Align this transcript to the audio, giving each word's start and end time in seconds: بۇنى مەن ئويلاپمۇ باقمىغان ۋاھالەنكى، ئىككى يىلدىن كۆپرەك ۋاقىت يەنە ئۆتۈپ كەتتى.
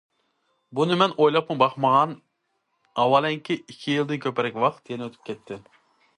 بۇنى 0.77 0.95
مەن 1.01 1.11
ئويلاپمۇ 1.19 1.57
باقمىغان 1.63 2.15
ۋاھالەنكى، 3.13 3.59
ئىككى 3.61 3.97
يىلدىن 4.01 4.25
كۆپرەك 4.27 4.61
ۋاقىت 4.67 4.93
يەنە 4.97 5.11
ئۆتۈپ 5.11 5.31
كەتتى. 5.31 5.63